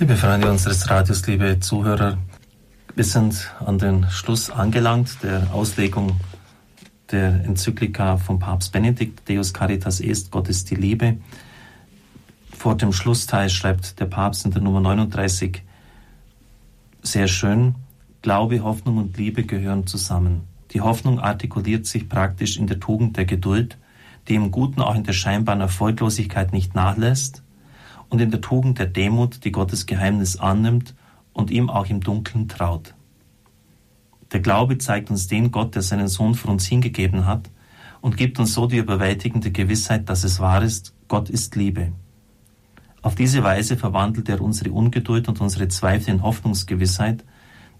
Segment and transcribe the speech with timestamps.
[0.00, 2.16] Liebe Freunde unseres Radios, liebe Zuhörer,
[2.94, 6.18] wir sind an den Schluss angelangt der Auslegung
[7.10, 11.18] der Enzyklika von Papst Benedikt, Deus Caritas Est, Gott ist die Liebe.
[12.50, 15.62] Vor dem Schlussteil schreibt der Papst in der Nummer 39
[17.02, 17.74] sehr schön,
[18.22, 20.48] Glaube, Hoffnung und Liebe gehören zusammen.
[20.70, 23.76] Die Hoffnung artikuliert sich praktisch in der Tugend der Geduld,
[24.28, 27.42] die im Guten auch in der scheinbaren Erfolglosigkeit nicht nachlässt,
[28.10, 30.94] und in der Tugend der Demut, die Gottes Geheimnis annimmt
[31.32, 32.94] und ihm auch im Dunkeln traut.
[34.32, 37.50] Der Glaube zeigt uns den Gott, der seinen Sohn für uns hingegeben hat
[38.00, 41.92] und gibt uns so die überwältigende Gewissheit, dass es wahr ist, Gott ist Liebe.
[43.02, 47.24] Auf diese Weise verwandelt er unsere Ungeduld und unsere Zweifel in Hoffnungsgewissheit,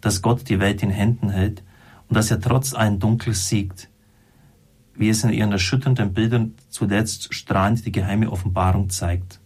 [0.00, 1.62] dass Gott die Welt in Händen hält
[2.08, 3.90] und dass er trotz allen Dunkels siegt,
[4.94, 9.39] wie es in ihren erschütternden Bildern zuletzt strahlend die geheime Offenbarung zeigt.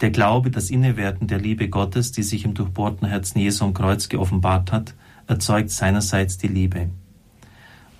[0.00, 4.08] Der Glaube, das Innewerden der Liebe Gottes, die sich im durchbohrten Herzen Jesu am Kreuz
[4.08, 4.94] geoffenbart hat,
[5.26, 6.88] erzeugt seinerseits die Liebe.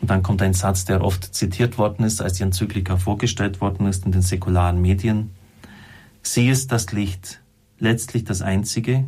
[0.00, 3.86] Und dann kommt ein Satz, der oft zitiert worden ist, als die Enzyklika vorgestellt worden
[3.86, 5.30] ist in den säkularen Medien.
[6.22, 7.42] Sie ist das Licht,
[7.78, 9.04] letztlich das einzige,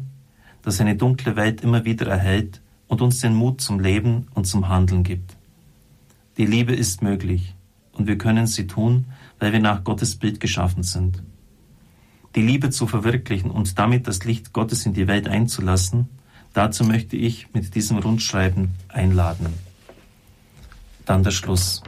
[0.61, 4.69] das eine dunkle Welt immer wieder erhält und uns den Mut zum Leben und zum
[4.69, 5.35] Handeln gibt.
[6.37, 7.55] Die Liebe ist möglich
[7.93, 9.07] und wir können sie tun,
[9.39, 11.23] weil wir nach Gottes Bild geschaffen sind
[12.35, 16.09] die Liebe zu verwirklichen und damit das Licht Gottes in die Welt einzulassen,
[16.53, 19.47] dazu möchte ich mit diesem Rundschreiben einladen.
[21.05, 21.83] Dann der Schluss.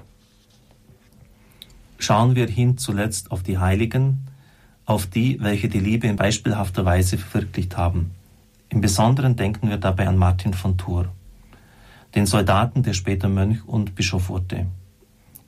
[1.99, 4.27] Schauen wir hin zuletzt auf die Heiligen,
[4.85, 8.11] auf die, welche die Liebe in beispielhafter Weise verwirklicht haben.
[8.69, 11.07] Im Besonderen denken wir dabei an Martin von Tours,
[12.15, 14.67] den Soldaten, der später Mönch und Bischof wurde.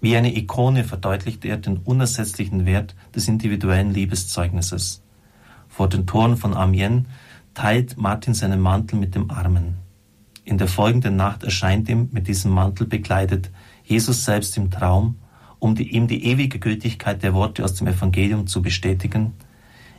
[0.01, 5.03] Wie eine Ikone verdeutlicht er den unersetzlichen Wert des individuellen Liebeszeugnisses.
[5.69, 7.07] Vor den Toren von Amiens
[7.55, 9.77] teilt Martin seinen Mantel mit dem Armen.
[10.45, 13.51] In der folgenden Nacht erscheint ihm mit diesem Mantel bekleidet
[13.85, 15.17] Jesus selbst im Traum,
[15.59, 19.33] um die, ihm die ewige Gültigkeit der Worte aus dem Evangelium zu bestätigen.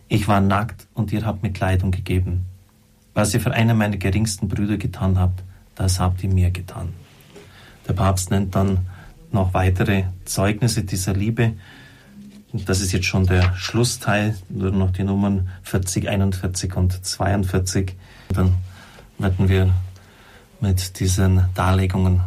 [0.08, 2.46] Ich war nackt und ihr habt mir Kleidung gegeben.
[3.14, 5.44] Was ihr für einen meiner geringsten Brüder getan habt,
[5.76, 6.94] das habt ihr mir getan.
[7.88, 8.86] Der Papst nennt dann
[9.38, 11.54] noch weitere Zeugnisse dieser Liebe.
[12.52, 17.96] Das ist jetzt schon der Schlussteil, nur noch die Nummern 40, 41 und 42.
[18.30, 18.56] Dann
[19.20, 19.74] werden wir
[20.60, 22.22] mit diesen Darlegungen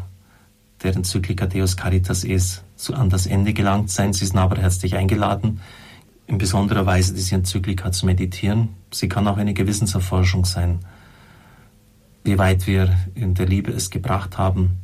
[0.82, 2.62] der Enzyklika Deus Caritas Es
[2.93, 4.12] an das Ende gelangt sein.
[4.12, 5.60] Sie sind aber herzlich eingeladen,
[6.28, 8.69] in besonderer Weise diese Enzyklika zu meditieren.
[8.92, 10.78] Sie kann auch eine Gewissenserforschung sein,
[12.22, 14.78] wie weit wir in der Liebe es gebracht haben,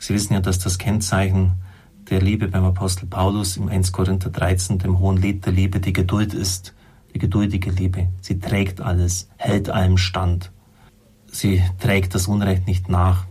[0.00, 1.52] Sie wissen ja, dass das Kennzeichen
[2.08, 5.92] der Liebe beim Apostel Paulus im 1 Korinther 13, dem hohen Lied der Liebe, die
[5.92, 6.74] Geduld ist,
[7.12, 8.08] die geduldige Liebe.
[8.22, 10.52] Sie trägt alles, hält allem stand.
[11.26, 13.26] Sie trägt das Unrecht nicht nach.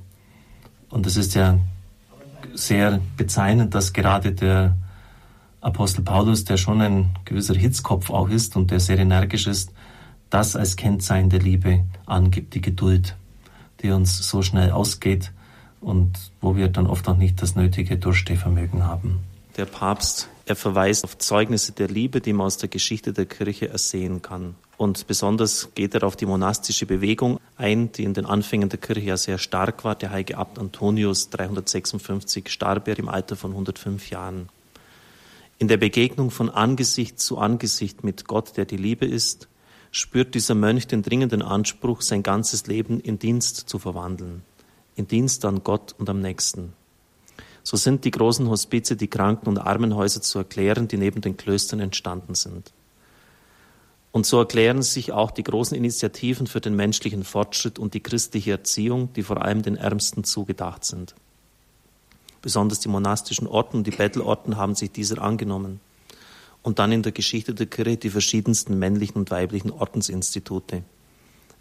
[0.92, 1.58] Und es ist ja
[2.54, 4.78] sehr bezeichnend, dass gerade der
[5.62, 9.74] Apostel Paulus, der schon ein gewisser Hitzkopf auch ist und der sehr energisch ist,
[10.30, 13.18] das als Kennzeichen der Liebe angibt, die Geduld,
[13.82, 15.32] die uns so schnell ausgeht
[15.82, 19.20] und wo wir dann oft auch nicht das nötige Durchstehvermögen haben.
[19.58, 23.70] Der Papst, er verweist auf Zeugnisse der Liebe, die man aus der Geschichte der Kirche
[23.70, 24.56] ersehen kann.
[24.78, 29.08] Und besonders geht er auf die monastische Bewegung ein, die in den Anfängen der Kirche
[29.08, 29.96] ja sehr stark war.
[29.96, 34.48] Der heilige Abt Antonius 356 starb er im Alter von 105 Jahren.
[35.58, 39.50] In der Begegnung von Angesicht zu Angesicht mit Gott, der die Liebe ist,
[39.92, 44.44] spürt dieser Mönch den dringenden Anspruch, sein ganzes Leben in Dienst zu verwandeln
[45.00, 46.74] in Dienst an Gott und am Nächsten.
[47.64, 51.80] So sind die großen Hospize, die Kranken- und Armenhäuser zu erklären, die neben den Klöstern
[51.80, 52.74] entstanden sind.
[54.12, 58.52] Und so erklären sich auch die großen Initiativen für den menschlichen Fortschritt und die christliche
[58.52, 61.16] Erziehung, die vor allem den Ärmsten zugedacht sind.
[62.42, 65.80] Besonders die monastischen Orten und die Bettelorten haben sich dieser angenommen.
[66.62, 70.84] Und dann in der Geschichte der Kirche die verschiedensten männlichen und weiblichen Ordensinstitute.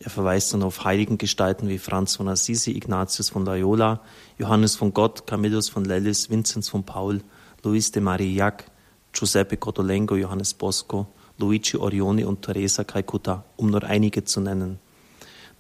[0.01, 4.01] Er verweist dann auf Heiligengestalten wie Franz von Assisi, Ignatius von Loyola,
[4.39, 7.21] Johannes von Gott, Camillus von Lellis, Vinzenz von Paul,
[7.65, 8.71] Luis de Marillac,
[9.13, 11.09] Giuseppe Cotolengo, Johannes Bosco,
[11.39, 14.79] Luigi Orioni und Teresa Calcutta, um nur einige zu nennen.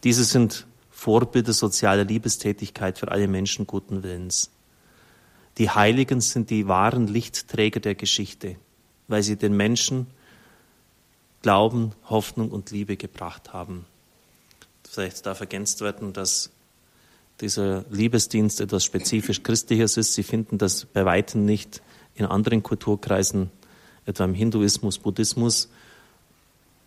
[0.04, 4.50] Diese sind Vorbilder sozialer Liebestätigkeit für alle Menschen guten Willens.
[5.56, 8.56] Die Heiligen sind die wahren Lichtträger der Geschichte,
[9.08, 10.06] weil sie den Menschen
[11.42, 13.86] Glauben, Hoffnung und Liebe gebracht haben.
[14.90, 16.50] Vielleicht darf ergänzt werden, dass
[17.40, 20.14] dieser Liebesdienst etwas spezifisch Christliches ist.
[20.14, 21.82] Sie finden das bei weitem nicht
[22.14, 23.50] in anderen Kulturkreisen,
[24.06, 25.68] etwa im Hinduismus, Buddhismus,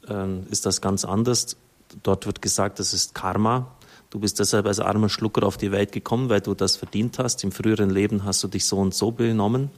[0.09, 1.55] äh, ist das ganz anders.
[2.03, 3.71] Dort wird gesagt, das ist Karma.
[4.09, 7.43] Du bist deshalb als armer Schlucker auf die Welt gekommen, weil du das verdient hast.
[7.43, 9.69] Im früheren Leben hast du dich so und so benommen.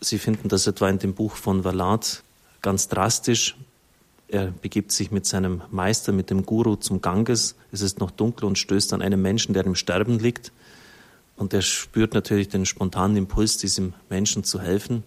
[0.00, 2.22] Sie finden das etwa in dem Buch von Valat
[2.60, 3.56] ganz drastisch.
[4.32, 7.54] Er begibt sich mit seinem Meister, mit dem Guru zum Ganges.
[7.70, 10.50] Es ist noch dunkel und stößt an einen Menschen, der im Sterben liegt.
[11.36, 15.04] Und er spürt natürlich den spontanen Impuls, diesem Menschen zu helfen.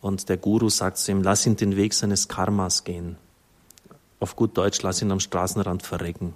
[0.00, 3.16] Und der Guru sagt zu ihm, lass ihn den Weg seines Karmas gehen.
[4.20, 6.34] Auf gut Deutsch, lass ihn am Straßenrand verrecken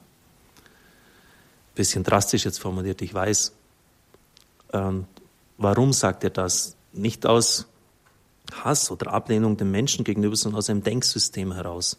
[1.80, 3.52] bisschen drastisch jetzt formuliert, ich weiß.
[4.74, 5.06] Ähm,
[5.56, 6.76] warum sagt er das?
[6.92, 7.68] Nicht aus
[8.52, 11.98] Hass oder Ablehnung dem Menschen gegenüber, sondern aus einem Denksystem heraus.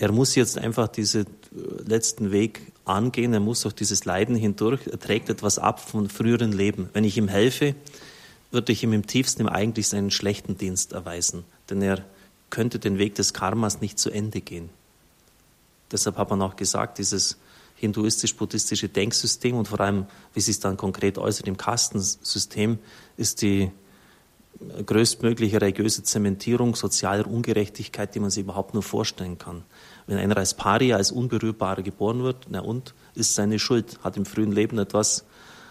[0.00, 4.86] Er muss jetzt einfach diesen äh, letzten Weg angehen, er muss durch dieses Leiden hindurch,
[4.86, 6.88] er trägt etwas ab von früheren Leben.
[6.92, 7.74] Wenn ich ihm helfe,
[8.52, 12.04] würde ich ihm im tiefsten im eigentlich seinen schlechten Dienst erweisen, denn er
[12.48, 14.70] könnte den Weg des Karmas nicht zu Ende gehen.
[15.90, 17.36] Deshalb hat man auch gesagt, dieses
[17.74, 22.78] hinduistisch-buddhistische Denksystem und vor allem, wie sich es dann konkret äußert im Kastensystem,
[23.16, 23.72] ist die
[24.86, 29.62] größtmögliche religiöse Zementierung sozialer Ungerechtigkeit, die man sich überhaupt nur vorstellen kann.
[30.06, 34.26] Wenn einer als Paria, als Unberührbarer geboren wird, na und, ist seine Schuld, hat im
[34.26, 35.24] frühen Leben etwas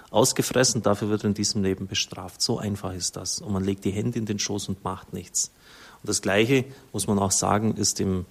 [0.10, 2.42] ausgefressen, dafür wird er in diesem Leben bestraft.
[2.42, 3.42] So einfach ist das.
[3.42, 5.52] Und man legt die Hände in den Schoß und macht nichts.
[6.02, 8.26] Und das Gleiche, muss man auch sagen, ist im,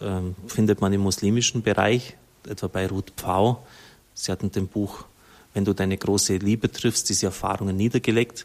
[0.00, 2.16] äh, findet man im muslimischen Bereich,
[2.48, 3.66] etwa bei Ruth Pfau.
[4.14, 5.04] Sie hatten dem Buch
[5.52, 8.44] Wenn du deine große Liebe triffst, diese Erfahrungen niedergelegt.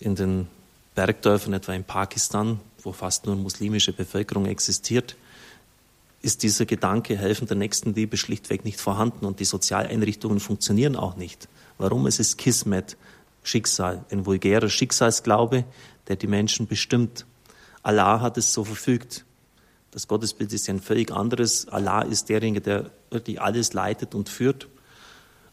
[0.00, 0.46] In den
[0.94, 5.16] Bergdörfern, etwa in Pakistan, wo fast nur muslimische Bevölkerung existiert,
[6.22, 11.48] ist dieser Gedanke helfender Nächstenliebe schlichtweg nicht vorhanden und die Sozialeinrichtungen funktionieren auch nicht.
[11.78, 12.06] Warum?
[12.06, 12.96] Es ist Kismet,
[13.44, 15.64] Schicksal, ein vulgärer Schicksalsglaube,
[16.08, 17.24] der die Menschen bestimmt.
[17.82, 19.24] Allah hat es so verfügt.
[19.90, 21.68] Das Gottesbild ist ja ein völlig anderes.
[21.68, 24.68] Allah ist derjenige, der wirklich alles leitet und führt.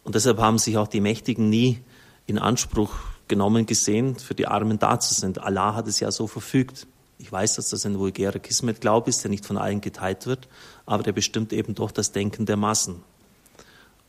[0.03, 1.80] Und deshalb haben sich auch die Mächtigen nie
[2.27, 2.95] in Anspruch
[3.27, 5.38] genommen gesehen, für die Armen da zu sein.
[5.38, 6.88] Allah hat es ja so verfügt.
[7.18, 10.48] Ich weiß, dass das ein vulgärer Kismet-Glaube ist, der nicht von allen geteilt wird,
[10.86, 13.01] aber der bestimmt eben doch das Denken der Massen.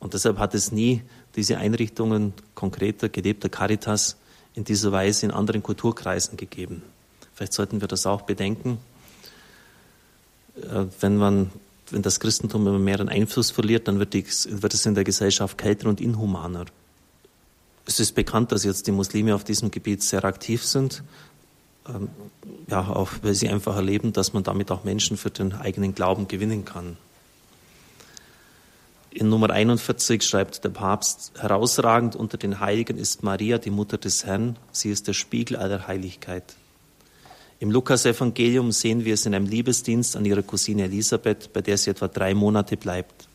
[0.01, 1.03] Und deshalb hat es nie
[1.37, 4.17] diese Einrichtungen konkreter, gelebter Caritas
[4.55, 6.83] in dieser Weise in anderen Kulturkreisen gegeben.
[7.35, 8.79] Vielleicht sollten wir das auch bedenken.
[10.57, 11.51] Äh, wenn man
[11.91, 15.05] wenn das Christentum immer mehr an Einfluss verliert, dann wird, die, wird es in der
[15.05, 16.67] Gesellschaft kälter und inhumaner.
[17.87, 21.03] Es ist bekannt, dass jetzt die Muslime auf diesem Gebiet sehr aktiv sind.
[21.89, 22.09] Ähm,
[22.69, 26.27] ja, auch weil sie einfach erleben, dass man damit auch Menschen für den eigenen Glauben
[26.27, 26.97] gewinnen kann.
[29.11, 34.27] In Nummer 41 schreibt der Papst, herausragend unter den Heiligen ist Maria, die Mutter des
[34.27, 34.57] Herrn.
[34.73, 36.55] Sie ist der Spiegel aller Heiligkeit.
[37.59, 41.91] Im Lukas-Evangelium sehen wir es in einem Liebesdienst an ihre Cousine Elisabeth, bei der sie
[41.91, 43.29] etwa drei Monate bleibt.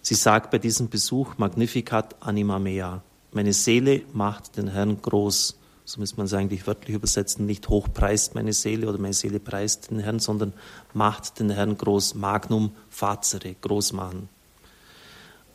[0.00, 3.02] Sie sagt bei diesem Besuch Magnificat anima mea.
[3.34, 5.58] Meine Seele macht den Herrn groß.
[5.84, 7.44] So muss man es eigentlich wörtlich übersetzen.
[7.44, 10.54] Nicht hochpreist meine Seele oder meine Seele preist den Herrn, sondern
[10.94, 12.14] macht den Herrn groß.
[12.14, 14.30] Magnum facere, groß machen.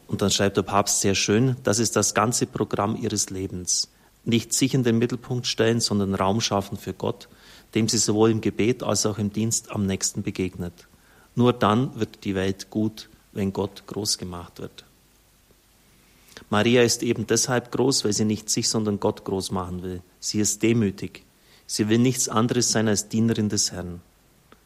[0.05, 3.89] Und dann schreibt der Papst sehr schön, das ist das ganze Programm ihres Lebens.
[4.23, 7.27] Nicht sich in den Mittelpunkt stellen, sondern Raum schaffen für Gott
[7.75, 10.87] dem sie sowohl im Gebet als auch im Dienst am nächsten begegnet.
[11.35, 14.85] Nur dann wird die Welt gut, wenn Gott groß gemacht wird.
[16.49, 20.01] Maria ist eben deshalb groß, weil sie nicht sich, sondern Gott groß machen will.
[20.19, 21.23] Sie ist demütig.
[21.67, 24.01] Sie will nichts anderes sein als Dienerin des Herrn.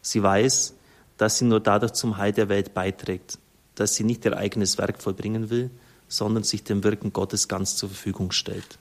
[0.02, 0.74] Sie weiß,
[1.18, 3.38] dass sie nur dadurch zum Heil der Welt beiträgt,
[3.76, 5.70] dass sie nicht ihr eigenes Werk vollbringen will,
[6.08, 8.78] sondern sich dem Wirken Gottes ganz zur Verfügung stellt.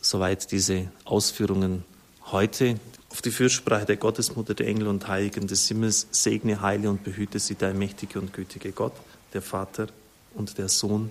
[0.00, 1.84] Soweit diese Ausführungen
[2.30, 2.78] heute
[3.10, 7.38] auf die Fürsprache der Gottesmutter, der Engel und Heiligen des Himmels segne, heile und behüte
[7.38, 8.92] sie der mächtige und gütige Gott,
[9.32, 9.88] der Vater
[10.34, 11.10] und der Sohn